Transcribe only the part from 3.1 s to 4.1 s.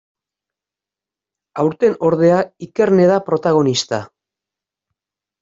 da protagonista.